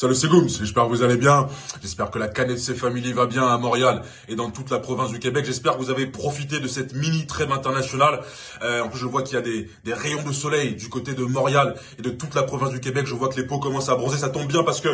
[0.00, 1.46] Salut c'est Gooms, j'espère que vous allez bien,
[1.82, 5.18] j'espère que la KNFC Family va bien à Montréal et dans toute la province du
[5.18, 8.22] Québec, j'espère que vous avez profité de cette mini trêve internationale,
[8.62, 11.12] euh, en plus je vois qu'il y a des, des, rayons de soleil du côté
[11.12, 13.90] de Montréal et de toute la province du Québec, je vois que les peaux commencent
[13.90, 14.88] à bronzer, ça tombe bien parce que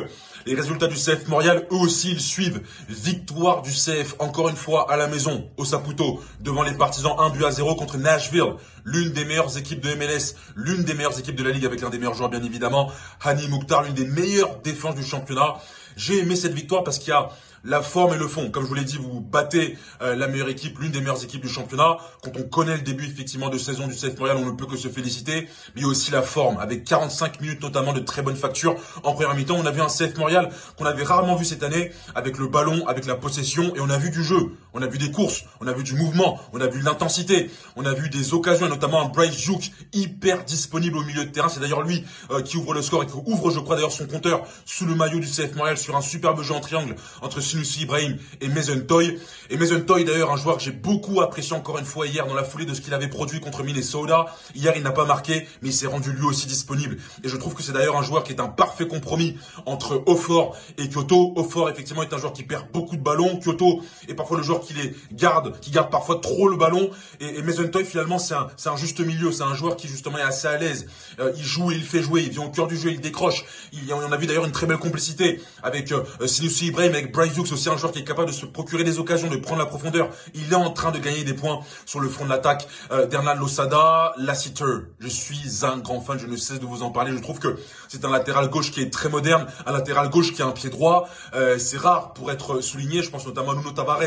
[0.44, 4.90] les résultats du CF Montréal, eux aussi ils suivent, victoire du CF encore une fois
[4.90, 8.54] à la maison, au Saputo, devant les partisans 1 but à 0 contre Nashville,
[8.86, 11.90] l'une des meilleures équipes de MLS, l'une des meilleures équipes de la Ligue avec l'un
[11.90, 12.90] des meilleurs joueurs bien évidemment,
[13.22, 15.56] Hani Mouktar, l'une des meilleures défenses du championnat.
[15.96, 17.28] J'ai aimé cette victoire parce qu'il y a
[17.66, 18.50] la forme et le fond.
[18.50, 21.42] Comme je vous l'ai dit, vous battez euh, la meilleure équipe, l'une des meilleures équipes
[21.42, 21.98] du championnat.
[22.22, 24.76] Quand on connaît le début effectivement de saison du CF Montréal, on ne peut que
[24.76, 25.48] se féliciter.
[25.74, 29.56] Mais aussi la forme, avec 45 minutes notamment de très bonne facture en première mi-temps.
[29.58, 32.86] On a vu un CF Montréal qu'on avait rarement vu cette année, avec le ballon,
[32.86, 34.52] avec la possession, et on a vu du jeu.
[34.72, 37.50] On a vu des courses, on a vu du mouvement, on a vu de l'intensité,
[37.76, 41.48] on a vu des occasions, notamment un Bryce Jouk hyper disponible au milieu de terrain.
[41.48, 44.06] C'est d'ailleurs lui euh, qui ouvre le score et qui ouvre, je crois d'ailleurs, son
[44.06, 47.82] compteur sous le maillot du CF Montréal sur un superbe jeu en triangle entre Sinussi
[47.82, 49.18] Ibrahim et Mason Toy.
[49.48, 52.34] Et Mason Toy, d'ailleurs, un joueur que j'ai beaucoup apprécié encore une fois hier dans
[52.34, 54.26] la foulée de ce qu'il avait produit contre Minnesota.
[54.54, 56.98] Hier, il n'a pas marqué, mais il s'est rendu lui aussi disponible.
[57.24, 60.56] Et je trouve que c'est d'ailleurs un joueur qui est un parfait compromis entre Ofor
[60.76, 61.32] et Kyoto.
[61.36, 63.38] Ofor, effectivement, est un joueur qui perd beaucoup de ballons.
[63.38, 66.90] Kyoto est parfois le joueur qui les garde, qui garde parfois trop le ballon.
[67.20, 69.32] Et, et Mason Toy, finalement, c'est un, un juste milieu.
[69.32, 70.86] C'est un joueur qui, justement, est assez à l'aise.
[71.20, 72.24] Euh, il joue et il fait jouer.
[72.26, 73.44] Il vient au cœur du jeu, il décroche.
[73.72, 77.52] Il, on a vu d'ailleurs une très belle complicité avec euh, Sinussi Ibrahim, avec Hughes,
[77.52, 80.10] aussi un joueur qui est capable de se procurer des occasions, de prendre la profondeur.
[80.34, 82.66] Il est en train de gagner des points sur le front de l'attaque.
[82.90, 84.64] Euh, Dernan Losada, Lassiter.
[84.98, 87.12] Je suis un grand fan, je ne cesse de vous en parler.
[87.12, 87.56] Je trouve que
[87.88, 90.70] c'est un latéral gauche qui est très moderne, un latéral gauche qui a un pied
[90.70, 91.08] droit.
[91.34, 93.02] Euh, c'est rare pour être souligné.
[93.02, 94.00] Je pense notamment à Nuno Tavares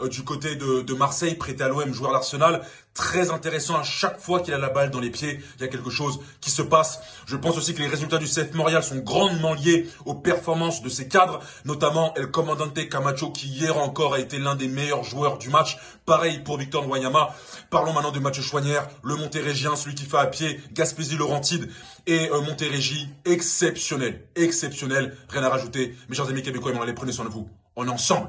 [0.00, 2.62] euh, du côté de, Marseille, prêté à l'OM, joueur d'Arsenal
[2.94, 5.40] très intéressant à chaque fois qu'il a la balle dans les pieds.
[5.56, 7.00] Il y a quelque chose qui se passe.
[7.26, 10.88] Je pense aussi que les résultats du CF Montréal sont grandement liés aux performances de
[10.88, 12.30] ses cadres, notamment El
[12.72, 15.78] Camacho qui hier encore a été l'un des meilleurs joueurs du match.
[16.06, 17.34] Pareil pour Victor Nwanyama.
[17.70, 21.70] Parlons maintenant de Mathieu Chouanière, le Montérégien, celui qui fait à pied, Gaspésie Laurentide
[22.06, 25.16] et Montérégie, exceptionnel, exceptionnel.
[25.28, 25.94] Rien à rajouter.
[26.08, 27.48] Mes chers amis québécois, allez prenez soin de vous.
[27.76, 28.28] On est ensemble.